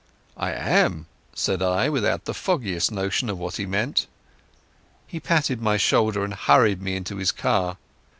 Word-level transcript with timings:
"I 0.37 0.53
am," 0.53 1.05
said 1.35 1.61
I, 1.61 1.87
without 1.89 2.25
the 2.25 2.33
foggiest 2.33 2.91
notion 2.91 3.29
of 3.29 3.37
what 3.37 3.57
he 3.57 3.67
meant. 3.67 4.07
He 5.05 5.19
patted 5.19 5.61
my 5.61 5.77
shoulder 5.77 6.23
and 6.23 6.33
hurried 6.33 6.81
me 6.81 6.95
into 6.95 7.17
his 7.17 7.31
car. 7.31 7.77